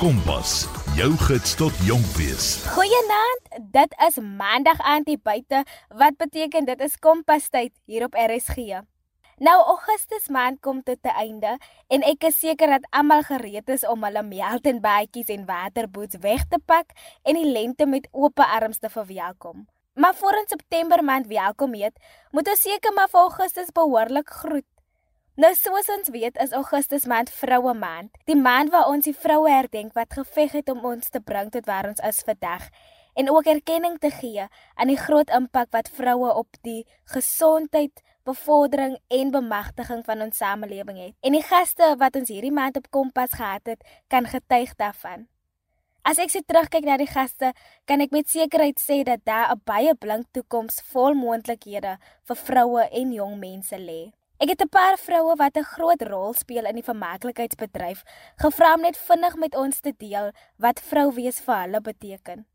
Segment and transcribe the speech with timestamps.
[0.00, 0.62] Kompas,
[0.96, 2.62] jou gids tot jonk wees.
[2.72, 3.50] Goeienaand.
[3.74, 5.58] Dit is Maandag aand hier buite.
[5.92, 8.80] Wat beteken dit is Kompastyd hier op RSG.
[9.44, 11.58] Nou Augustus maand kom tot 'n einde
[11.88, 16.58] en ek is seker dat almal gereed is om hulle meltenbaadjies en waterboots weg te
[16.64, 19.68] pak en die lente met oop arms te verwelkom.
[19.94, 21.98] Maar voor ons September maand welkom heet,
[22.30, 24.69] moet ons seker maar vir Augustus behoorlik groet.
[25.40, 29.48] Nou soos ons weet, is Augustus maand vroue maand, die maand waar ons die vroue
[29.48, 32.66] herdenk wat geveg het om ons te bring tot waar ons is vandag
[33.16, 36.82] en ook erkenning te gee aan die groot impak wat vroue op die
[37.14, 41.16] gesondheid, bevordering en bemagtiging van ons samelewing het.
[41.24, 45.24] En die gaste wat ons hierdie maand op Kompas gehad het, kan getuig daarvan.
[46.04, 47.54] As ek se terugkyk na die gaste,
[47.88, 51.96] kan ek met sekerheid sê dat daar 'n baie blink toekoms vol moontlikhede
[52.28, 54.19] vir vroue en jong mense lê.
[54.40, 58.02] Ek het 'n paar vroue wat 'n groot rol speel in die vermaaklikheidsbedryf
[58.36, 62.46] gevra om net vinnig met ons te deel wat vrou wees vir hulle beteken.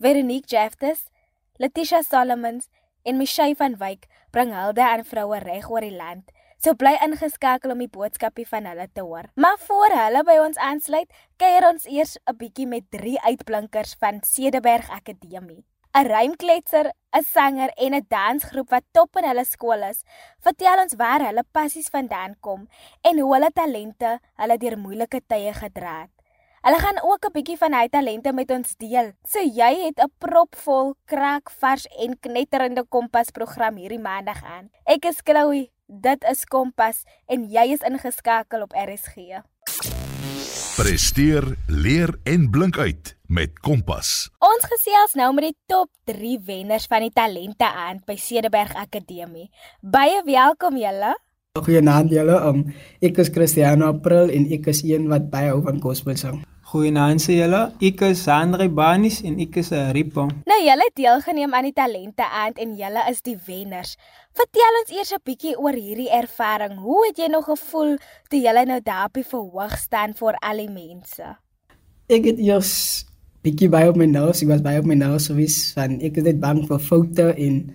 [0.00, 1.10] Veronique Jeftes,
[1.56, 2.68] Letitia Solomons
[3.02, 6.32] en Michelle van Wyk bring hulde aan vroue reg oor die land.
[6.56, 9.24] So bly ingeskakel om die boodskapie van hulle te hoor.
[9.34, 14.22] Maar voor hulle by ons aansluit, kuier ons eers 'n bietjie met drie uitblinkers van
[14.22, 15.64] Cederberg Akademie.
[15.96, 20.02] 'n Rymkletser, 'n sanger en 'n dansgroep wat top in hulle skool is,
[20.44, 22.66] vertel ons waar hulle passies vandaan kom
[23.00, 24.10] en hoe hulle talente
[24.42, 26.12] hulle deur moeilike tye gedra het.
[26.66, 29.12] Hulle gaan ook 'n bietjie van hy talente met ons deel.
[29.24, 34.70] So jy het 'n propvol, krakvars en knetterende kompas program hierdie maandag aan.
[34.84, 39.42] Ek is Chloe, dit is Kompas en jy is ingeskakel op RSG.
[40.76, 44.26] Presteer, leer en blink uit met Kompas.
[44.44, 49.46] Ons gesels nou met die top 3 wenners van die talente aand by Cederberg Akademie.
[49.80, 51.14] Baie welkom julle.
[51.56, 52.36] Goeienaand julle.
[52.44, 52.60] Um,
[53.00, 56.42] ek is Christiano April en ek is een wat baie hou van gospel sing.
[56.66, 57.60] Goeienaand se julle.
[57.78, 60.24] Ek is Andre Banis en ek is 'n Ripo.
[60.50, 63.94] Nou julle het deelgeneem aan die talente aand en julle is die wenners.
[64.34, 66.74] Vertel ons eers 'n bietjie oor hierdie ervaring.
[66.78, 67.96] Hoe het jy nou gevoel
[68.28, 71.36] toe jy nou daar op die verhoog staan voor al die mense?
[72.08, 73.06] Ek het eers
[73.42, 76.24] bietjie baie op my nerves, ek was baie op my nerves gewees van ek is
[76.24, 77.70] net bang vir foute en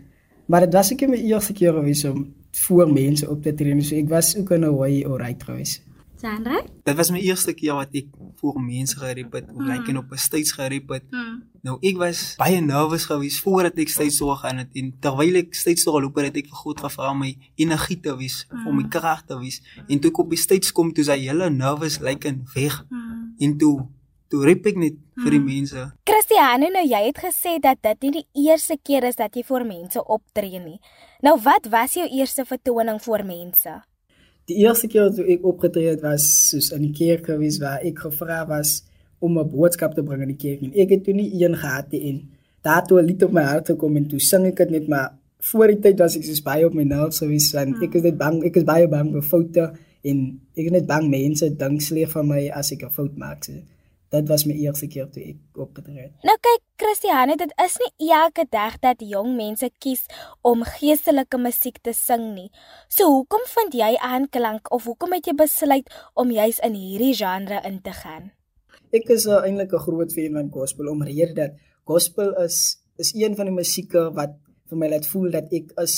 [0.47, 2.33] maar dit was ek my eerste keer gewees om
[2.67, 5.81] voor mense op te tree, so ek was ook in 'n way alright geweest.
[6.21, 6.61] Sandra?
[6.85, 8.11] Dit was my eerste keer wat ek
[8.41, 11.03] voor mense geriep het, of like op 'n stage geriep het.
[11.09, 11.43] Hmm.
[11.63, 15.53] Nou ek was baie nervous geweest voordat ek stage sou gaan het en terwyl ek
[15.55, 18.67] stage sou loop het ek vir God gevra om my energie te wys, Hmm.
[18.67, 19.61] om my krag te wys.
[19.87, 22.85] En toe ek op die stage kom, toe sy hele nervous lyk en weg.
[22.89, 23.33] Hmm.
[23.39, 23.87] En toe
[24.29, 24.93] toe riep ek net
[25.23, 25.91] vir die mense.
[26.07, 29.65] Christiane, nou jy het gesê dat dit nie die eerste keer is dat jy voor
[29.65, 30.79] mense optree nie.
[31.21, 33.81] Nou wat was jou eerste vertoning voor mense?
[34.49, 37.99] Die eerste keer toe ek opgetree het was soos in die kerk gewees waar ek
[37.99, 38.83] gevra was
[39.19, 41.91] om 'n boodskap te bring in die kerk en ek het toe nie een gehad
[41.91, 42.21] nie en
[42.61, 45.13] daar toe 'n lied op my hart gekom en toe sing ek dit net maar
[45.39, 48.17] voor die tyd was ek soos baie op my nerves gewees want ek is net
[48.17, 49.71] bang ek is baie bang vir foute
[50.03, 50.17] en
[50.57, 53.43] ek is net bang mense dink sleg van my as ek 'n fout maak.
[53.45, 53.53] So,
[54.11, 56.11] dit was my eerste keer toe ek opgetree het.
[56.23, 59.99] Nou kyk Christiane, dit is nie elke dag dat jong mense kies
[60.41, 62.47] om geestelike musiek te sing nie.
[62.89, 67.59] So hoekom vind jy aanklank of hoekom het jy besluit om juis in hierdie genre
[67.69, 68.31] in te gaan?
[68.97, 73.37] Ek is uh, eintlik 'n groot fan van gospel omrede dat gospel is is een
[73.37, 74.33] van die musieke wat
[74.69, 75.95] vir my laat voel dat ek is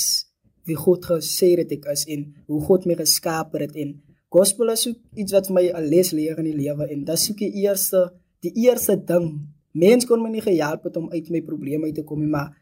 [0.68, 4.84] wie God gesê het ek is en hoe God my geskaap het en gospel is
[5.16, 8.12] iets wat vir my 'n les leer in die lewe en dis ook die eerste
[8.44, 9.48] die eerste ding.
[9.74, 12.52] Mens kon my nie gehelp het om uit my probleme uit te kom nie, maar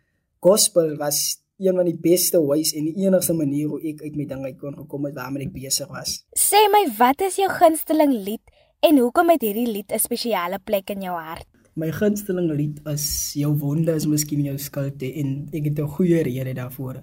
[0.40, 4.24] gospel was een van die beste ways en die enigste manier hoe ek uit my
[4.30, 6.22] ding uit kon gekom het waarmee ek besig was.
[6.32, 8.42] Sê my, wat is jou gunsteling lied
[8.82, 11.46] en hoekom het hierdie lied 'n spesiale plek in jou hart?
[11.76, 16.22] My gunsteling lied is Jou wonde is miskien jou skuld en ek het 'n goeie
[16.22, 17.02] rede daarvoor.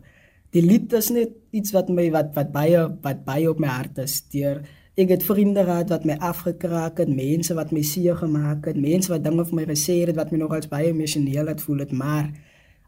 [0.51, 3.97] Die lied is net iets wat my wat wat baie wat baie op my hart
[3.97, 4.21] is.
[4.21, 4.65] Deur
[4.99, 9.11] ek het vriende gehad wat my afgekraak het, mense wat my seer gemaak het, mense
[9.11, 12.31] wat dinge vir my gesê het wat my nogals baie emosioneel laat voel het, maar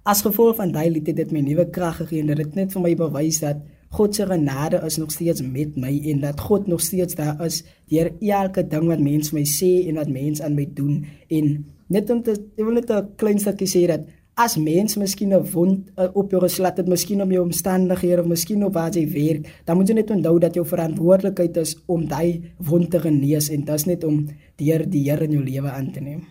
[0.04, 2.74] as gevolg van daai lied het dit my nuwe krag gegee en dit het net
[2.74, 6.68] vir my bewys dat God se genade is nog steeds met my en dat God
[6.68, 10.56] nog steeds daar is deur elke ding wat mense my sê en wat mense aan
[10.56, 11.06] my doen.
[11.28, 14.08] En net om te ek wil net 'n klein stukkie sê dat
[14.42, 18.28] as mense miskien 'n wond uh, op jou geslat het, miskien om jou omstandighede of
[18.28, 22.08] miskien op waar jy werk, dan moet jy net onthou dat jou verantwoordelikheid is om
[22.08, 25.72] daai wond te genees en dit is net om deur die Here in jou lewe
[25.72, 26.28] aan te neem.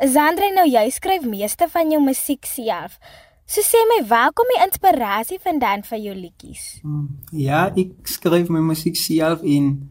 [0.00, 2.98] Zandre, nou jy skryf meeste van jou musiek self.
[3.46, 6.80] So sê my, waar kom die inspirasie vandaan vir jou liedjies?
[6.82, 7.08] Hmm.
[7.32, 9.90] Ja, ek skryf my musiek self en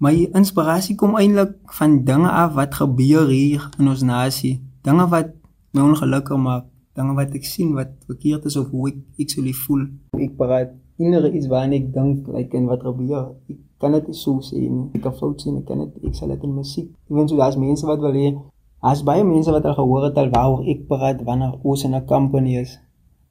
[0.00, 4.54] My inspirasie kom eintlik van dinge af wat gebeur hier in ons nasie.
[4.80, 5.34] Dinge wat
[5.76, 6.69] my ongelukkig maak,
[7.00, 9.88] dinge wat ek sien wat verkeerd is of hoe ek ek sou lief voel.
[10.28, 13.34] Ek praat innere iets waarna ek dink like en wat gebeur.
[13.48, 14.86] Ek kan dit so sê nie.
[14.94, 16.88] Ek kan fout sien, ek kan dit ek sal dit in musiek.
[17.08, 18.34] Ek weet so daar's mense wat wil hê
[18.80, 22.06] as baie mense wat al gehoor het al waaroor ek praat wanneer ons in 'n
[22.12, 22.78] company is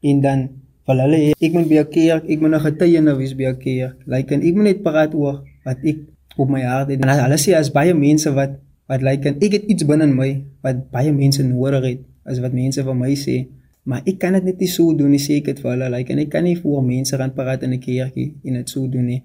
[0.06, 0.40] en dan
[0.88, 3.60] wil hulle hê ek moet by 'n kerk, ek moet 'n getuienis wees by 'n
[3.66, 3.96] kerk.
[4.06, 5.98] Like en ek moet net praat oor wat ek
[6.38, 7.02] op my hart het.
[7.02, 8.52] En hulle sê as baie mense wat
[8.90, 10.32] wat like en ek het iets binne in my
[10.66, 13.48] wat baie mense nodig het as wat mense van my sê.
[13.84, 15.90] Maar ek kan dit net nie so doen nie, sê ek dit vir hulle.
[15.94, 18.88] Like en ek kan nie voor mense gaan praat in 'n kerkie en dit so
[18.88, 19.22] doen nie.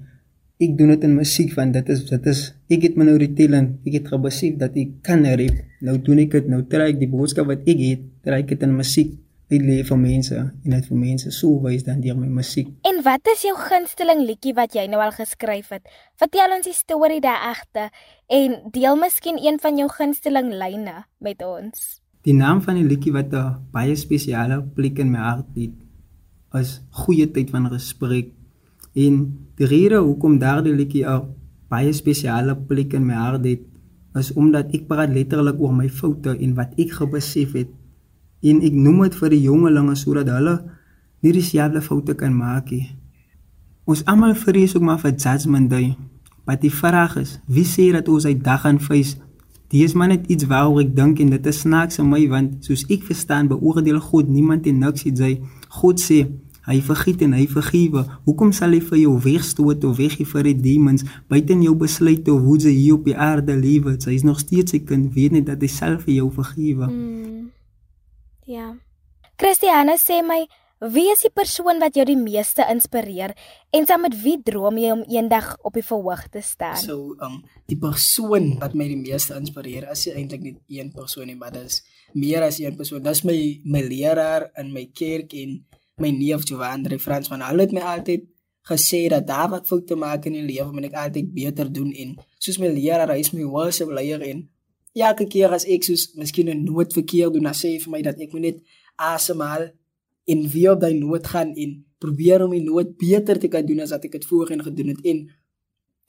[0.61, 3.35] Ek doen dit in musiek want dit is dit is ek het my nou die
[3.35, 5.57] talent ek het gebesef dat ek kan rap.
[5.81, 8.77] Nou doen ek dit nou trek ek die boodskap wat ek het trek dit in
[8.77, 9.11] musiek
[9.51, 12.69] ek leef vir mense en dit vir mense so wys dan deur my musiek.
[12.89, 15.83] En wat is jou gunsteling liedjie wat jy nou al geskryf het?
[16.17, 17.91] Vertel ons die storie daar agter
[18.29, 23.13] en deel miskien een van jou gunsteling lyne met ons die naam van die liedjie
[23.13, 25.77] wat 'n baie spesiale plek in my hart het
[26.55, 28.33] is goeie tyd van gesprek
[28.95, 29.25] En
[29.59, 31.23] die rede hoekom daardie liedjie 'n
[31.69, 33.63] baie spesiale plek in my hart het,
[34.15, 37.69] is omdat ek praat letterlik oor my foute en wat ek gebesef het.
[38.43, 40.63] En ek noem dit vir die jongelinge sodat hulle
[41.23, 42.95] nie dieselfde foute kan maak nie.
[43.85, 45.97] Ons almal vrees ook maar vir judgment day.
[46.47, 48.81] Maar die vraag is, wie sê dat ons uit dag aan
[49.71, 52.65] face Dis maar net iets waaroor ek dink en dit is snaaks aan my want
[52.67, 55.39] soos ek verstaan beoordeel God niemand en niks iets hy
[55.81, 56.27] God sê
[56.65, 58.07] Hy vergiet en hy vergewe.
[58.25, 62.39] Hoekom sal hy vir jou wegstoot of weggee vir die demons buiten jou besluit of
[62.41, 63.99] hoe jy hier op die aarde lewe?
[64.01, 66.89] Hy is nog steeds 'n kind, weet net dat hy self vir jou vergewe.
[66.89, 67.51] Mm.
[68.49, 68.73] Ja.
[69.37, 70.47] Christiane sê my,
[70.93, 73.35] wie is die persoon wat jou die meeste inspireer
[73.75, 76.77] en saam met wie droom jy om eendag op die verhoog te staan?
[76.81, 81.39] So, um die persoon wat my die meeste inspireer is eintlik nie een persoon nie,
[81.39, 81.81] maar dit is
[82.13, 83.03] meer as een persoon.
[83.03, 85.63] Dis my my leraar in my kerk en
[86.03, 88.27] my neef Jovandre Frans van hulle het my altyd
[88.69, 92.17] gesê dat daar wat foute maak in die lewe moet ek altyd beter doen en
[92.41, 94.47] soos my leraar hy is my worship leier en
[94.95, 98.03] elke keer as ek soos miskien 'n noot verkeerd doen dan sê hy vir my
[98.03, 98.59] dat ek moet net
[98.97, 99.69] asemhaal
[100.31, 103.85] en weer op daai noot gaan en probeer om die noot beter te kan doen
[103.85, 105.01] as wat ek dit voorheen gedoen het.
[105.05, 105.25] En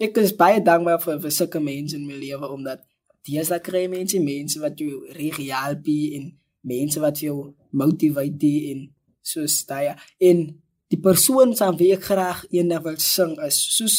[0.03, 2.83] ek is baie dankbaar vir vir sulke mense in my lewe omdat
[3.25, 6.27] dis daai kry mense mense wat jou reg help en
[6.65, 7.37] mense wat jou
[7.71, 8.83] motiveer en
[9.25, 10.45] soos daai en
[10.91, 13.97] die persoon saam wie ek graag eendag wil sing is soos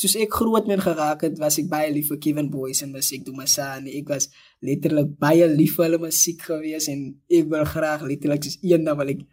[0.00, 3.24] soos ek groot men geraak het was ek baie lief vir Kevin Boys en musiek
[3.24, 4.28] doen my son ek was
[4.64, 7.06] letterlik baie lief vir hulle musiek gewees en
[7.40, 9.24] ek wil graag letterlik soos eendag wil ek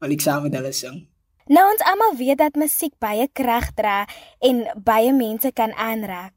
[0.00, 1.04] wil ek saam met hulle sing
[1.46, 4.00] Nou ons almal weet dat musiek baie krag dra
[4.42, 6.34] en baie mense kan aanraak.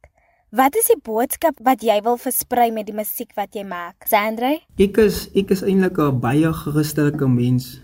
[0.53, 4.05] Wat is die boodskap wat jy wil versprei met die musiek wat jy maak?
[4.05, 4.51] Sandra?
[4.77, 7.81] Ek is ek is eintlik 'n baie Christelike mens.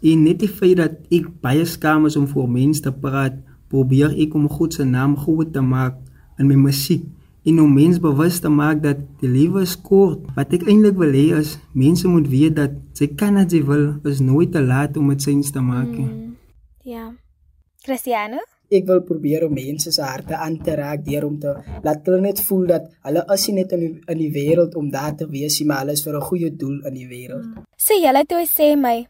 [0.00, 3.36] En net die feit dat ek baie skaam is om voor mense te praat,
[3.68, 6.00] probeer ek om God se naam groot te maak
[6.38, 7.04] in my musiek
[7.46, 10.24] en om mense bewus te maak dat die lewe is kort.
[10.34, 13.86] Wat ek eintlik wil hê is mense moet weet dat sy kan as jy wil,
[14.10, 16.08] is nooit te laat om dit sins te maak nie.
[16.10, 16.36] Mm,
[16.90, 17.06] ja.
[17.86, 18.42] Christiane?
[18.66, 21.52] Ek wil probeer om mense se harte aan te raak deur om te
[21.86, 24.88] laat hulle net voel dat hulle is nie net in die, in die wêreld om
[24.90, 27.46] daar te wees nie, maar hulle is vir 'n goeie doel in die wêreld.
[27.46, 27.62] Mm.
[27.78, 29.06] Sê so, julle toe sê my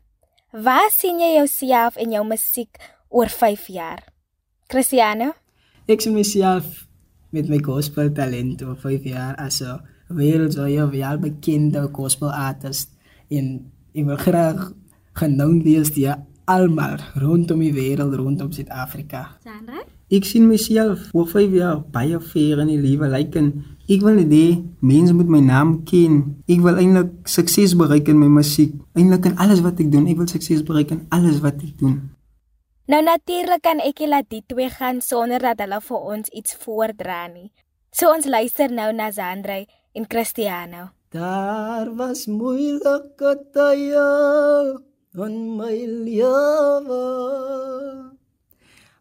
[0.57, 2.78] Waar sien jy jouself en jou musiek
[3.09, 4.07] oor 5 jaar?
[4.73, 5.35] Christiane?
[5.85, 6.87] Ek sien myself
[7.30, 12.88] met my gospel talent oor 5 jaar as 'n wêreldwye wel bekende gospel artist
[13.28, 14.73] en ek wil graag
[15.12, 19.37] genoem wees deur almal rondom die wêreld rondom Suid-Afrika.
[19.42, 19.83] Sandra?
[20.09, 24.02] Ek sien myself oor 5 jaar baie ver in die lewe lyk like en Ek
[24.02, 26.42] wil net mense moet my naam ken.
[26.50, 28.73] Ek wil eintlik sukses bereik in my musiek.
[28.99, 32.00] Eintlik in alles wat ek doen, ek wil sukses bereik in alles wat ek doen.
[32.87, 36.55] Nou natuurlik kan ek nie laat die twee gaan sonder dat hulle vir ons iets
[36.62, 37.50] voordra nie.
[37.90, 39.66] So ons luister nou na Zandrey
[39.99, 40.95] en Cristiano.
[41.11, 44.07] Daar was moeilike tye
[45.19, 45.75] in my
[46.07, 47.02] lewe.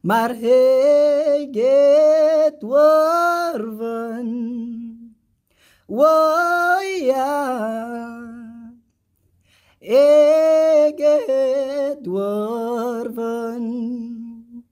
[0.02, 4.34] Maar hy het oorwin.
[5.86, 7.38] Oh ja.
[9.78, 11.00] Ek
[11.30, 13.35] het oorwin.
[13.56, 14.64] Afdran.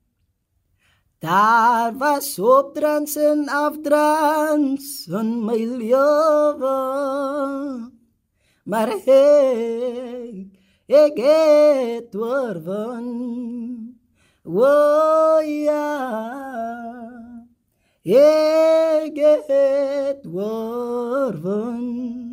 [1.20, 6.80] Daar was opdrans en afdrans en my lewe.
[8.64, 10.48] Maar ek,
[10.88, 13.08] ek het oorwin.
[14.44, 15.88] O ja,
[18.04, 22.33] ek het oorwin.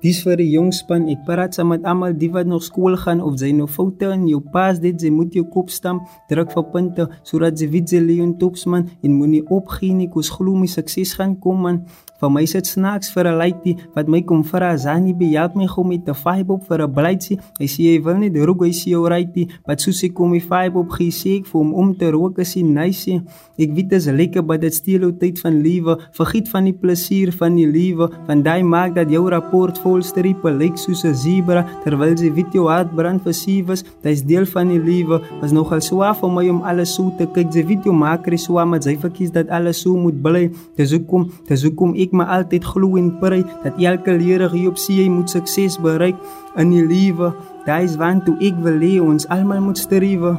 [0.00, 1.02] Dis vir die jong span.
[1.12, 4.26] Ek praat saam met almal die wat nog skool gaan of jy nou foute in
[4.30, 8.00] jou pas dit, jy moet jou kop stamp, druk vir punte sodat jy weet jy
[8.00, 11.84] Leon Topsman en moenie opgee nie, kos glo my sukses gaan kom man.
[12.20, 15.54] Vir my sit snaaks vir 'n laitie wat my kom vir 'n Zani be help
[15.56, 17.38] my gou met 'n vibe op vir 'n blytjie.
[17.58, 20.76] Hy sê hy wil net rook, hy sê alrighty, wat soos ek kom my vibe
[20.76, 23.10] op gee sê ek vir hom om te rook is hy nice.
[23.58, 25.96] Ek weet dit is lekker, maar dit steel jou tyd van liewe.
[26.12, 30.50] Vergiet van die plesier van die liewe, van daai maak dat jou rapport vol stripe
[30.54, 33.84] lyk soos 'n zebra terwyl jy weet jou hart brand vir siewes.
[34.02, 35.20] Dit's deel van die liewe.
[35.40, 37.50] Was nogal swaar vir my om alles so te kyk.
[37.70, 40.50] Weet jou maak er swaar, maar jy verkies dat alles so moet bly.
[40.76, 44.78] Dis hoekom, dis hoekom ek maar altyd glo en pray dat elke leerder hier op
[44.78, 46.16] see moet sukses bereik
[46.56, 47.32] in die lewe.
[47.66, 50.38] Daai is want toe ek wil hê ons almal moet strewe.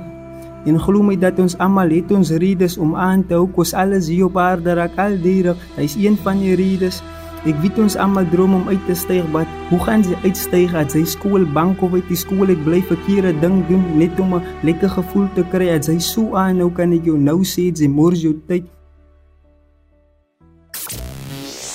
[0.65, 4.07] En glo my dat ons almal het ons redes om aan te hou, kos alles
[4.07, 5.55] hier op aarde raak al diere.
[5.77, 7.01] Hy's een van die redes.
[7.41, 10.93] Ek weet ons almal droom om uit te styg, maar hoe gaan jy uitstyg as
[10.93, 14.43] jy skool bank of uit die skool ek bly verkeerde ding doen net om 'n
[14.61, 17.87] lekker gevoel te kry as jy so aan nou kan ek jou nou sê jy
[17.89, 18.69] mors jou tyd.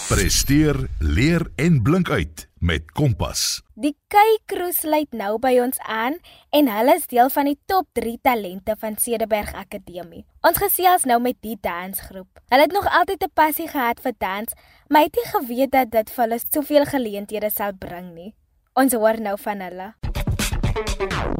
[0.08, 3.62] Presteer, leer en blink uit met Kompas.
[3.78, 6.16] Die Kykroe sluit nou by ons aan
[6.56, 10.24] en hulle is deel van die top 3 talente van Cederberg Akademie.
[10.46, 12.42] Ons gesels nou met die dansgroep.
[12.50, 14.50] Hulle het nog altyd 'n passie gehad vir dans,
[14.88, 18.34] maar het nie geweet dat dit vir hulle soveel geleenthede sal bring nie.
[18.74, 19.94] Ons hoor nou van hulle.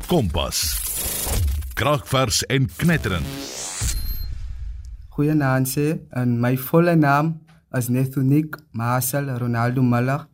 [0.07, 0.59] Kompas.
[1.75, 3.27] Kragvers en knetterend.
[5.09, 7.41] Goeienaand sê, en my volle naam
[7.71, 10.29] as Nethunik Marcel Ronaldo Muller.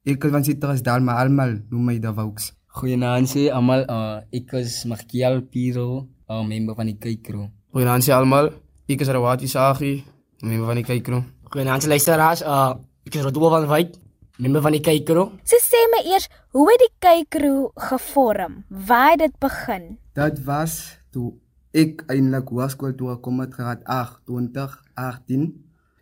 [0.00, 2.46] Ek is van Citrus Dalma almal noem my Davaux.
[2.72, 7.50] Goeienaand sê almal, uh, ek is Markiel Piro, 'n uh, member van die Kykro.
[7.74, 8.48] Goeienaand sê almal,
[8.88, 10.02] ek is Rawati Sagi,
[10.40, 11.20] member van die Kykro.
[11.52, 13.92] Goeienaand luisteraars, uh, ek is Rodolfo van Wyk,
[14.38, 15.26] member van die Kykro.
[15.44, 18.64] So sê my eers, hoe het die Kykro gevorm?
[18.70, 19.98] Waar het dit begin?
[20.16, 21.34] Dit was toe
[21.76, 25.50] ek eintlik hoërskool toe gekom het graad 8 2018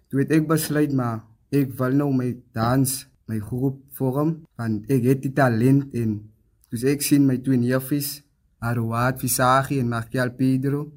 [0.08, 5.04] Toe het ek besluit maar ek wil nou my dans, my groep vorm want ek
[5.10, 6.18] het die talent en
[6.72, 8.22] dus ek sien my twee neefies,
[8.60, 10.88] Arwat Visagi en Markial Pedro,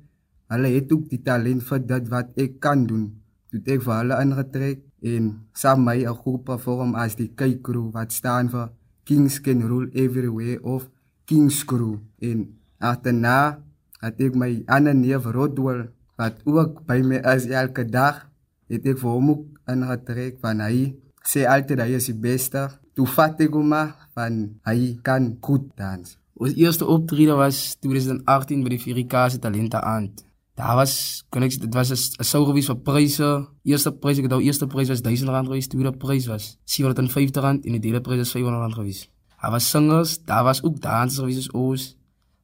[0.51, 3.05] hulle het ook die talent vir dit wat ek kan doen.
[3.51, 4.81] Toe ek vir hulle ingetrek
[5.13, 5.29] en
[5.61, 8.71] saam my 'n groep vorm as die Kykroe wat staan vir
[9.05, 10.89] Kings Can Rule Everywhere of
[11.25, 12.37] Kings Crew en
[12.79, 13.61] agterna
[14.01, 18.27] het ek my ander neef Rodwell wat ook by my is elke dag
[18.69, 20.93] het ek vir hom ook ingetrek van hy
[21.25, 22.69] sê altyd hy is die beste.
[22.95, 23.71] Toe vat ek hom
[24.15, 26.17] van hy kan goed dans.
[26.41, 30.23] Ons eerste optrede was 2018 by die Firika se talente aand.
[30.57, 33.29] Daar was kon ek dit was 'n sou gewees vir pryse.
[33.63, 37.71] Eerste prys ek het nou eerste prys was R1000 gewees, tweede prys was R750 en
[37.77, 39.09] die derde prys was R500 gewees.
[39.41, 41.97] Daar was singers, daar was ook dansers gewees ons.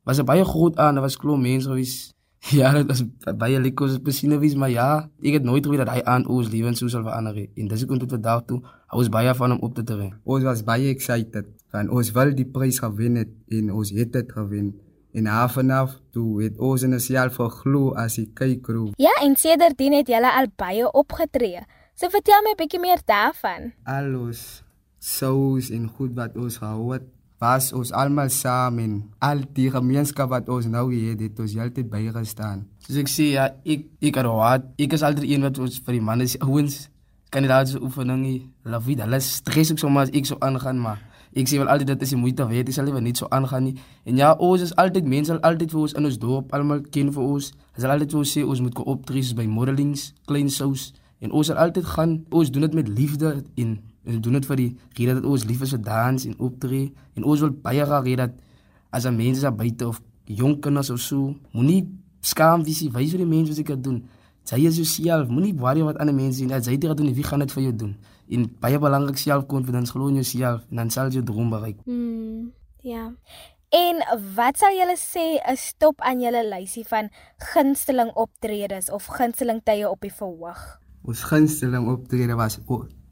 [0.03, 2.13] Was 'n baie groot aan, daar was klop mense gewees.
[2.57, 3.03] Ja, dit was
[3.37, 6.49] baie lekker as besine wees, maar ja, ek het nooit geweet dat hy aan ons
[6.53, 9.55] lewens sou sal verander en dis ek kon tot vandag toe hou ons baie van
[9.55, 10.13] hom op te tree.
[10.23, 14.31] Ons was baie excited van ons wil die prys gewen het en ons het dit
[14.31, 14.75] gewen.
[15.17, 18.93] En half en half toe het ons in onsself verglo as die kykroe.
[19.01, 21.65] Ja, en sedertdien het julle al baie opgetree.
[21.97, 23.73] So vertel my 'n bietjie meer daarvan.
[23.83, 24.63] Alles
[24.99, 27.03] sous en goed wat ons gehou het
[27.39, 31.89] was ons almal saam en al die gemeenskap wat ons nou het, het ons altyd
[31.91, 32.63] bygestaan.
[32.85, 35.99] Soos ek sê, ja, ek ek het gehad, ek is altyd een wat ons vir
[35.99, 36.87] die manne se ouens
[37.29, 38.23] kandidaat se oefening.
[38.65, 41.03] Hulle weet hulle stres ook sommer as ek so aangaan, maar
[41.37, 43.75] ek sê wel altyd dit is die moeite werd, dis alweer nie so aangaan nie.
[44.09, 47.11] En ja, ons is altyd mense al altyd vir ons in ons dorp, almal ken
[47.13, 47.51] vir ons.
[47.75, 51.33] Hulle sal altyd vir ons sê ons moet go optree by modelings, klein sous en
[51.33, 53.77] ons sal altyd gaan, ons doen dit met liefde en
[54.07, 57.25] Ons doen dit vir die rede dat ons lief is vir dans en optree en
[57.27, 58.37] ons wil baie graag hê dat
[58.91, 61.87] as 'n mens daar buite of jong kinders of so, moenie
[62.21, 64.03] skaam wees nie, wys vir die mense wat ek doen.
[64.47, 66.51] Jy is jouself, moenie worry wat ander mense sien.
[66.51, 67.97] As jy dit doen, wie gaan dit vir jou doen?
[68.31, 71.77] En baie belangrik selfkonfidens, glo in jouself en dan sal jy droom bereik.
[71.85, 73.11] Mm, ja.
[73.75, 73.99] En
[74.35, 77.09] wat sal julle sê is stop aan julle lysie van
[77.53, 80.79] gunsteling optredes of gunsteling tye op die verhoog?
[81.03, 82.59] Ons gunsteling optrede was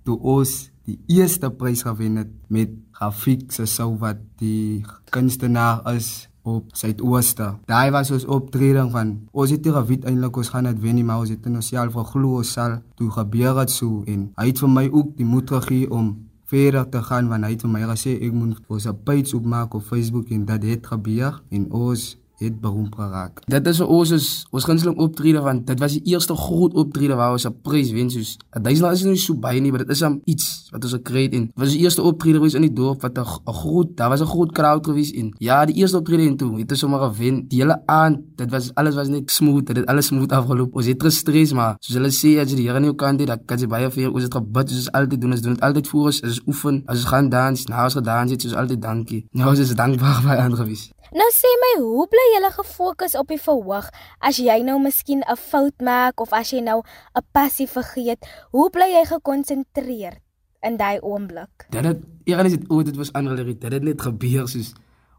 [0.05, 6.29] toe ons die eerste prys gewen het met Grafiek se sou wat die kunstenaar is
[6.45, 7.55] op Suidooste.
[7.65, 11.23] Daai was ons optreding van ons het geweet eintlik ons gaan dit wen nie, maar
[11.25, 14.71] ons het in onsself geglo ons sal toe gebeur het so en hy het vir
[14.71, 16.13] my ook die moed gegee om
[16.45, 19.73] verder te gaan want hy het vir my gesê ek moet ons 'n page opmaak
[19.73, 23.41] op Facebook en dit het gebeur en ons het beroemd geraak.
[23.47, 27.15] Dit is vir ons is ons gunsteling optrede want dit was die eerste groot optrede
[27.15, 30.03] waar ons 'n prys wen soos 1000 is nie so baie nie, maar dit is
[30.03, 33.01] 'n iets wat ons gekry het en was die eerste optrede was in die dorp
[33.01, 36.37] wat 'n groot, daar was 'n groot crowd gewees en ja, die eerste optrede en
[36.37, 37.47] toe het ons sommer gewen.
[37.47, 40.75] Die hele aand, dit was alles was net smooth, dit het alles smooth afgeloop.
[40.75, 43.27] Ons het gestres maar soos hulle sê as jy die Here in jou kant het,
[43.27, 45.87] dan kan jy baie vir ons het gebid soos altyd doen, ons doen dit altyd
[45.87, 49.25] voor ons, ons oefen, as ons gaan dans, nou as gedans het soos altyd dankie.
[49.31, 50.89] Nou is ons dankbaar vir aan gewees.
[51.13, 53.91] Nou sê my, hoe bly julle gefokus op die verhoog
[54.25, 58.25] as jy nou miskien 'n fout maak of as jy nou 'n passie vergeet?
[58.51, 60.21] Hoe bly jy gekonsentreerd
[60.63, 61.69] in daai oomblik?
[61.69, 64.73] Dit het eers dit ooit dit was aangeleer, dit het net gebeur soos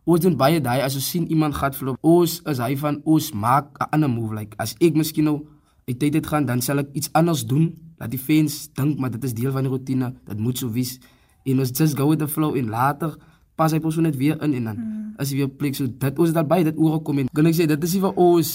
[0.05, 3.33] ons doen baie daai as ons sien iemand gat verloop, ons is hy van ons
[3.33, 5.47] maak 'n ander move like as ek miskien nou
[5.88, 9.11] uit tyd het gaan, dan sal ek iets anders doen dat die fans dink maar
[9.11, 10.99] dit is deel van die rotine, dit moet so wees
[11.45, 13.16] en ons just go with the flow en later
[13.56, 15.20] pas hy persoon net weer in en dan mm.
[15.22, 17.50] is hy weer plek so dit ons het al baie dit oor gekom en kan
[17.50, 18.54] ek sê dit is nie vir ons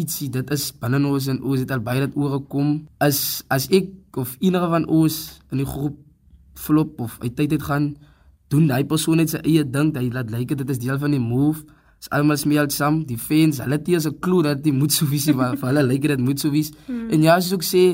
[0.00, 2.72] ietsie dit is binne ons en ons het al baie dit oor gekom
[3.04, 3.20] is
[3.52, 5.18] as ek of enige van ons
[5.52, 5.98] in die groep
[6.62, 7.92] flop of uit tyd het gaan
[8.52, 11.22] doen hy persoon net sy eie ding hy laat lyk dit is deel van die
[11.22, 11.64] move
[12.02, 15.06] is almal smeel saam die fans hulle het eers 'n klou dat dit moet so
[15.06, 17.10] visie maar vir hulle lyk dit moet so wees mm.
[17.12, 17.84] en ja as ek sê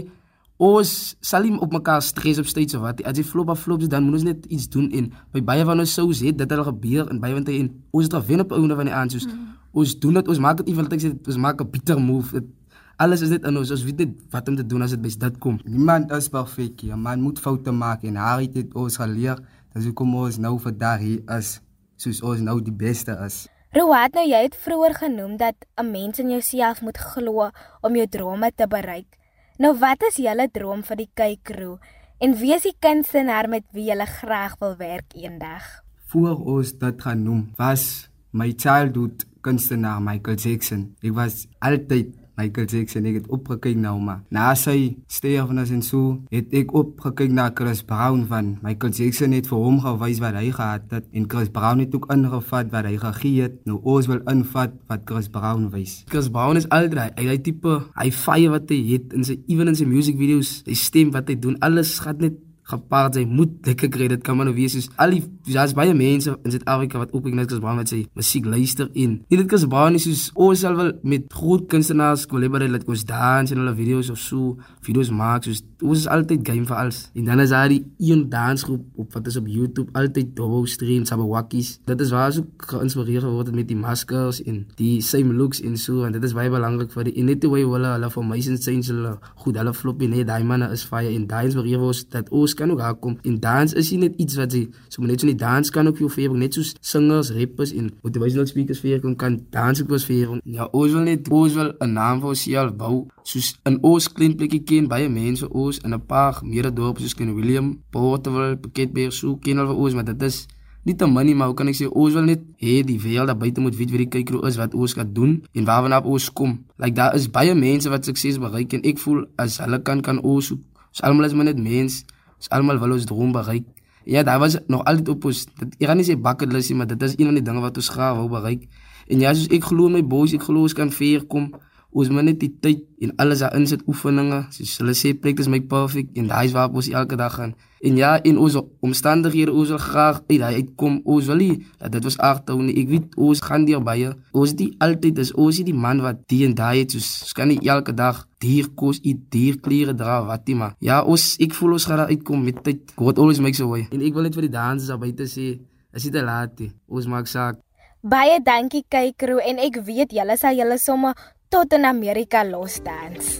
[0.58, 3.84] ons sal nie op mekaar stres op stage of wat as jy flop of flop
[3.86, 6.64] dan moet ons net iets doen en by baie van ons sous het dit al
[6.66, 9.26] gebeur en baie van dit en ons het gewen op ouene van die aand soos
[9.26, 9.44] mm.
[9.72, 12.32] ons doen dit ons maak dit ewig ek sê ons maak 'n bitter move.
[12.32, 12.50] Dit,
[12.98, 13.70] alles is net in ons.
[13.70, 15.60] Ons weet net wat om te doen as dit by dit kom.
[15.64, 16.94] Niemand is perfek nie.
[16.96, 19.38] man moet foute maak en Harry het ons geleer.
[19.72, 21.60] Dat hoe kom ons nou daar hier is
[21.96, 23.46] soos ons nou die beste is.
[23.72, 27.50] Roat nou jy het vroeër genoem dat 'n mens in jouself moet glo
[27.82, 29.17] om jou drome te bereik
[29.58, 31.80] Nou wat is julle droom vir die Kykroo
[32.22, 35.64] en wie is die kunstenaar met wie julle graag wil werk eendag?
[36.12, 40.84] Voor ons dit gaan noem, was my childhood kunstenaar Michael Jackson.
[41.02, 44.08] Ek was altyd Michael Jackson ek het opgekyk na hom.
[44.34, 49.50] Na sy sterfenis en so het ek opgekyk na Chris Brown van Michael Jackson het
[49.50, 52.96] vir hom gewys wat hy gehad het en Chris Brown het ook ingevat wat hy
[53.02, 53.60] gegee het.
[53.68, 56.02] Nou ons wil invat wat Chris Brown wys.
[56.08, 59.72] Chris Brown is altyd hy hy tipe hy fire wat hy het in sy even
[59.74, 62.38] in sy music videos, sy stem wat hy doen, alles gaan net
[62.70, 65.94] gepaard sy moet lekker kry dit kan maar nou wees soos al die daar's baie
[65.96, 69.66] mense in Suid-Afrika wat ook net gesbaan met sy musiek luister in nie dit is
[70.04, 74.18] soos ons sal wel met groot kunstenaars collaborate laat ons dans in hulle video's of
[74.18, 77.84] so video's maak soos ons is altyd game vir alles en dan is daar die
[77.98, 81.78] een dansgroep op wat is op YouTube altyd double stream sabawakkies.
[81.84, 86.04] Dit is waar so geïnspireer geword met die maskers en die same looks en so
[86.06, 89.14] en dit is baie belangrik vir die en net way hulle hulle formation change hulle
[89.42, 92.54] goed hulle flop en net daai manne is fire en daai inspireer ons dat ons
[92.58, 95.36] kan ook aankom en dans is nie net iets wat jy so net so nie
[95.38, 99.38] dans kan ook vir jou net soos singers, rappers en motivational speakers vir jou kan
[99.54, 100.40] dans ook vir jou.
[100.44, 104.36] Ja, ons wil net ons wil 'n naam vir onsself bou soos in ons klein
[104.36, 109.12] plekkie ken baie mense ons in 'n paar meer dorpe soos Ken William, Portable, Piketberg,
[109.12, 110.46] so ken vir ons maar dit is
[110.84, 113.28] nie te min nie maar hoe kan ek sê ons wil net hê die wêreld
[113.30, 116.30] daar buite moet weet wie die kyker is wat ons kan doen en waarna ons
[116.32, 116.58] kom.
[116.78, 120.22] Like daar is baie mense wat sukses bereik en ek voel as hulle kan kan
[120.22, 122.04] ons so almal is maar net mense
[122.38, 123.66] Ons almal wil ons droom bereik.
[124.08, 125.44] Ja, daar was nog altyd op ons.
[125.58, 127.60] Dit ek gaan nie sê bucket list nie, maar dit is een van die dinge
[127.60, 128.64] wat ons graag wou bereik.
[129.08, 131.50] En ja, soos ek glo my boys, ek glo ons kan ver kom.
[131.88, 134.42] Ons moet net die tyd en alles daarin sit oefeninge.
[134.52, 137.54] Soos hulle sê practice make perfect en daai is waar ons elke dag gaan.
[137.80, 140.98] En ja, in ons omstandighede ons wil graag uit daai uitkom.
[141.08, 142.74] Ons wil nie dat dit was agterhou nie.
[142.82, 144.10] Ek weet ons gaan deur baie.
[144.36, 147.32] Ons die altyd is ons is die man wat die en daai het soos ons
[147.38, 150.76] kan nie elke dag dier kos eet, dier klere dra, wat nie maar.
[150.84, 152.92] Ja, ons ek voel ons gaan uitkom met tyd.
[153.00, 153.88] God always makes a way.
[153.90, 155.54] En ek wil net vir die dansers daar buite sê,
[155.94, 157.58] as dit te laat is, ons maak saak.
[157.98, 161.16] Baie dankie Kykro en ek weet julle sal julle somme
[161.48, 163.38] tot in Amerika losdans.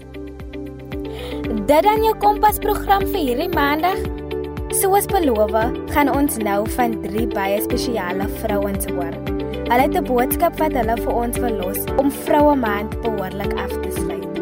[1.69, 4.01] Dit dan jou kompas program vir hierdie maandag.
[4.79, 5.53] Soos beloof,
[5.93, 9.13] gaan ons nou van drie baie spesiale vrouens hoor.
[9.69, 13.73] Hulle het 'n boodskap wat hulle vir ons wil los om Vroue Maand behoorlik af
[13.83, 14.33] te sluit.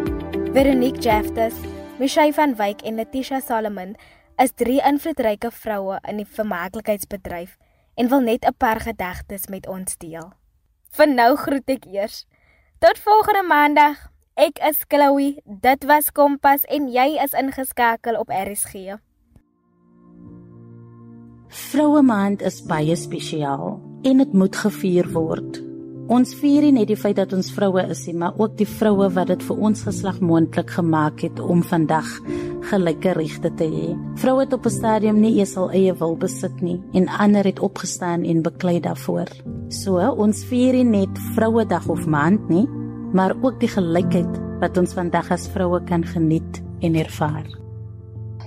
[0.54, 1.54] Veronique Jeftes,
[1.98, 3.96] Michelle van Wyk en Letitia Solomon
[4.38, 7.56] is drie invloedryke vroue in die vermaaklikheidsbedryf
[7.96, 10.32] en wil net 'n paar gedagtes met ons deel.
[10.90, 12.26] Vir nou groet ek eers
[12.76, 13.96] Tot volgende maandag.
[14.36, 15.38] Ek is Chloe.
[15.48, 18.98] Dit was Kompas en jy is ingeskakel op RSG.
[21.48, 25.62] Vroue Maand is baie spesiaal en dit moet gevier word.
[26.12, 29.08] Ons vier nie net die feit dat ons vroue is nie, maar ook die vroue
[29.16, 32.12] wat dit vir ons geslag moontlik gemaak het om vandag
[32.68, 33.94] gelyke regte te hê.
[34.20, 37.58] Vroue het op 'n stadium nie eens al eie wil besit nie en ander het
[37.58, 39.55] opgestaan en beklei daarvoor.
[39.74, 42.66] So ons vier nie net Vrouedag of Maand nie,
[43.16, 47.48] maar ook die gelykheid wat ons vandag as vroue kan geniet en ervaar.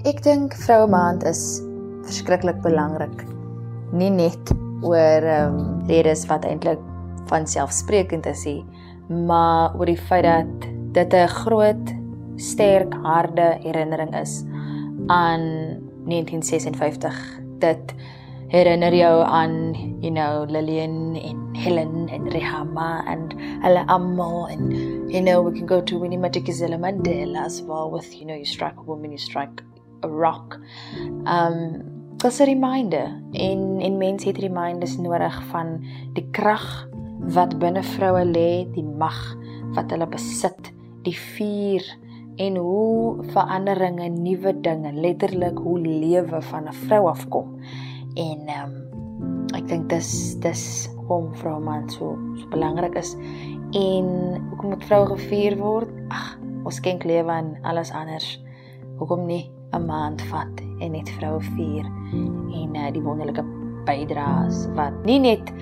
[0.07, 1.59] Ek dink Vroue Maand is
[2.07, 3.25] verskriklik belangrik.
[3.91, 6.79] Nie net oor ehm um, redes wat eintlik
[7.27, 8.63] van selfsprekend is nie,
[9.09, 11.91] maar oor die feit dat dit 'n groot,
[12.37, 14.43] sterk, harde herinnering is
[15.07, 15.43] aan
[16.07, 17.19] 1956.
[17.59, 17.93] Dit
[18.49, 23.33] herinner jou aan, you know, Lillian en Helen en Rehama and
[23.63, 24.73] hulle almal and
[25.11, 28.45] you know we can go to Winnie Madikizela Mandela as well with you know you
[28.45, 29.61] strike a woman you strike
[30.03, 30.59] a rock.
[31.25, 31.83] Um
[32.17, 35.79] dis 'n reminder en en mense het reminders nodig van
[36.13, 36.87] die krag
[37.35, 39.19] wat binne vroue lê, die mag
[39.75, 41.83] wat hulle besit, die vuur
[42.39, 47.59] en hoe veranderinge, nuwe dinge, letterlik hoe lewe van 'n vrou afkom.
[48.19, 48.77] En ehm um,
[49.57, 50.09] ek dink dis
[50.43, 50.63] dis
[51.09, 53.15] hom vrou man so, so belangrik is
[53.77, 54.09] en
[54.51, 55.89] hoekom moet vroue gevier word?
[56.13, 56.35] Ag,
[56.67, 58.27] ons skenk lewe aan alles anders.
[58.99, 61.85] Hoekom nie 'n maand vat en net vroue vier
[62.59, 63.43] en uh, die wonderlike
[63.85, 65.53] bydraes wat nie net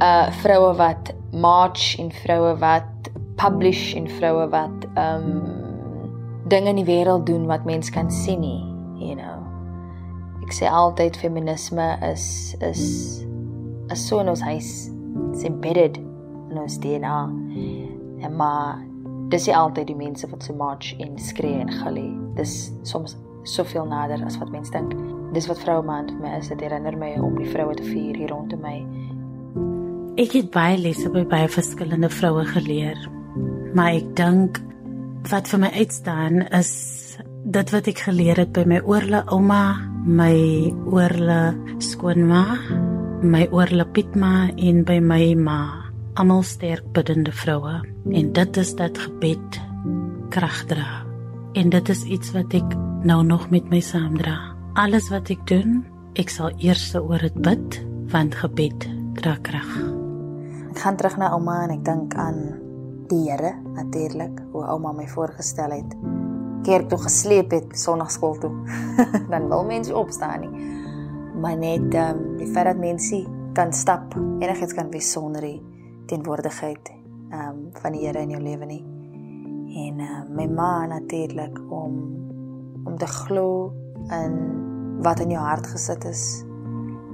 [0.00, 5.28] uh vroue wat march en vroue wat publish en vroue wat um
[6.48, 8.60] dinge in die wêreld doen wat mense kan sien nie,
[8.98, 9.31] you know.
[10.52, 12.80] Ek sê altyd feminisme is is
[13.88, 14.90] is so in ons huis.
[15.30, 17.20] It's embedded in ons DNA.
[18.20, 18.82] En maar
[19.32, 22.10] dis nie altyd die mense wat so march en skree en gillie.
[22.36, 23.14] Dis soms
[23.48, 24.92] soveel nader as wat mense dink.
[25.32, 26.50] Dis wat vroue maand vir my is.
[26.52, 28.74] Dit herinner my om die vroue te vier hier rondom my.
[30.20, 33.00] Ek het baie lesse by baie verskillende vroue geleer.
[33.72, 34.60] Maar ek dink
[35.32, 36.74] wat vir my uitstaan is
[37.56, 39.62] dit wat ek geleer het by my oorle ouma,
[40.02, 42.42] my oorle skoonma,
[43.22, 45.60] my oorle pietma en by my ma.
[46.18, 47.78] Almal sterk bidende vroue
[48.12, 49.60] en dit is dat gebed
[50.34, 51.04] krag dra.
[51.54, 52.74] En dit is iets wat ek
[53.06, 54.36] nou nog met my saamdra.
[54.74, 55.82] Alles wat ek doen,
[56.18, 57.78] ek sal eers oor dit bid
[58.12, 58.88] want gebed
[59.20, 59.70] dra krag.
[60.72, 62.42] Ek gaan terug na ouma en ek dink aan
[63.12, 65.96] die Here natuurlik, hoe ouma my voorgestel het.
[66.62, 68.52] Kerk toe gesleep het Sondagskool toe.
[69.32, 70.70] Dan wil mense opstaan nie.
[71.40, 75.60] Maar net ehm um, die feit dat mense kan stap, enigiets kan wees sonder die
[76.06, 76.92] teenwoordigheid
[77.30, 78.84] ehm um, van die Here in jou lewe nie.
[79.86, 82.00] En uh, my ma natuurlik om
[82.84, 83.72] om te glo
[84.10, 84.34] in
[85.02, 86.44] wat in jou hart gesit is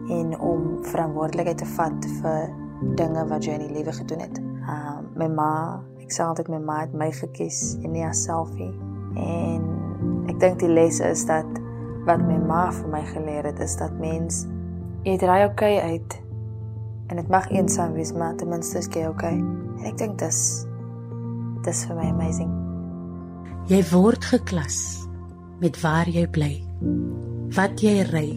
[0.09, 2.49] en om verantwoordelikheid te vat vir
[2.97, 4.41] dinge wat jy in die lewe gedoen het.
[4.69, 5.53] Uh my ma,
[6.03, 8.73] ek sê altyd my ma het my gekies en nie haarself nie.
[9.19, 11.61] En ek dink die les is dat
[12.09, 14.47] wat my ma vir my geleer het is dat mens
[15.05, 16.19] jy oké okay uit
[17.09, 19.07] en dit mag eensaam wees maar ten minste is jy.
[19.09, 19.37] Okay.
[19.39, 20.41] En ek dink dis
[21.65, 22.51] dis vir my amazing.
[23.69, 24.79] Jy word geklas
[25.61, 26.53] met waar jy bly.
[27.57, 28.29] Wat jy ry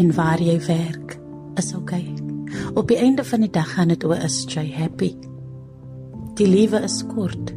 [0.00, 1.16] en waar jy werk
[1.60, 1.72] is.
[1.76, 2.04] Okay.
[2.74, 5.14] Op die einde van die dag gaan dit oor is jy happy.
[6.40, 7.54] Die lewe is kort.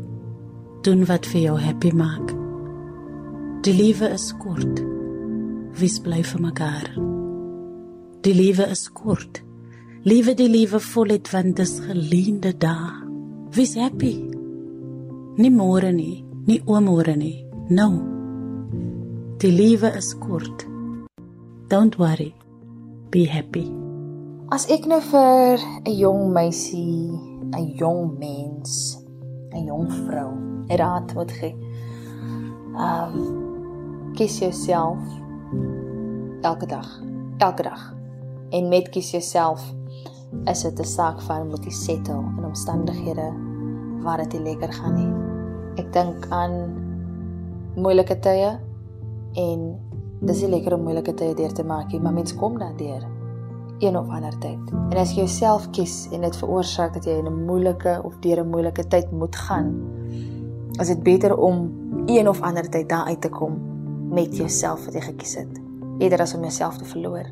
[0.83, 2.32] Doen wat vir jou happy maak.
[3.63, 4.81] Die lewe is kort.
[5.79, 6.87] Wys bly vir mekaar.
[8.25, 9.37] Die lewe is kort.
[10.03, 12.89] Lewe die lewe voluit want dis geleende dae.
[13.55, 14.17] Wys happy.
[15.39, 17.45] Nie môre nie, nie oomôre nie.
[17.71, 18.01] Nou.
[19.39, 20.67] Die lewe is kort.
[21.71, 22.33] Don't worry.
[23.15, 23.63] Be happy.
[24.51, 27.15] As ek nou vir 'n jong meisie,
[27.55, 28.99] 'n jong mens,
[29.55, 30.35] 'n jong vrou
[30.67, 31.55] raad moet gee.
[32.75, 33.52] Um
[34.13, 34.97] kies jouself
[36.41, 37.01] elke dag,
[37.37, 37.93] elke dag.
[38.49, 39.73] En met kies jouself
[40.45, 43.33] is dit 'n saak van moet jy settle in omstandighede
[44.03, 45.13] waar dit nie lekker gaan nie.
[45.75, 46.73] Ek dink aan
[47.75, 48.59] moeilike tye
[49.33, 49.79] en
[50.21, 53.07] dis nie lekker om moeilike tye deur te maak nie, maar mens kom daardeur
[53.79, 54.71] een of ander tyd.
[54.89, 58.39] En as jy jouself kies en dit veroorsaak dat jy in 'n moeilike of deur
[58.39, 59.81] 'n moeilike tyd moet gaan,
[60.79, 61.71] is dit beter om
[62.05, 63.72] een of ander tyd daar uit te kom
[64.13, 65.61] met jouself wat jy gekies het,
[65.99, 67.29] eerder as om jouself te verloor.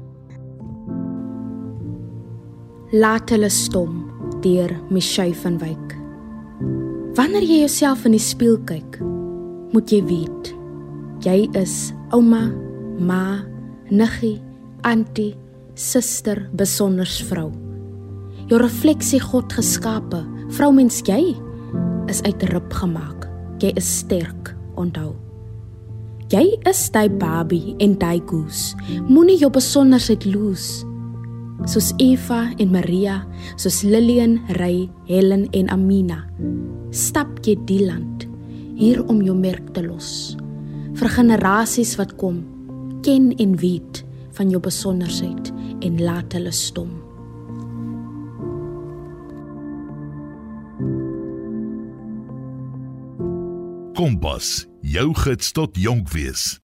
[2.91, 4.01] Laat hulle stom
[4.43, 5.95] deur Michelle van Wyk.
[7.15, 8.99] Wanneer jy jouself in die spieël kyk,
[9.71, 10.51] moet jy weet
[11.21, 12.47] jy is ouma,
[12.97, 13.43] ma,
[13.93, 14.39] niggie,
[14.87, 15.35] auntie
[15.77, 17.51] suster besonders vrou.
[18.49, 20.23] Jou refleksie God geskape,
[20.57, 21.21] vrou mens jy
[22.11, 23.29] is uit rib gemaak.
[23.61, 25.20] Jy is sterk, onthou.
[26.31, 28.77] Jy is daai baby en daai goose.
[29.09, 30.85] Moenie jou besonderheid loos.
[31.69, 33.19] soos Eva en Maria,
[33.55, 36.23] soos Lillian, Ray, Helen en Amina,
[36.89, 38.25] stap jy die land
[38.79, 40.37] hier om jou merk te los
[40.97, 42.41] vir generasies wat kom.
[43.05, 44.01] Ken en weet
[44.37, 45.51] van jou besonderheid
[45.85, 46.91] en laat hulle stom.
[53.97, 56.60] Kompas, jou gids tot jonk wees.